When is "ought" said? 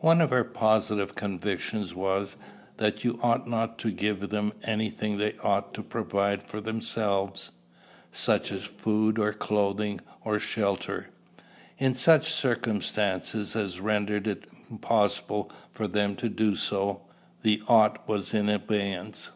3.22-3.46, 5.44-5.72, 17.68-18.08